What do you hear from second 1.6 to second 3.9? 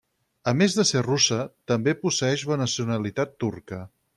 també posseeix la nacionalitat turca.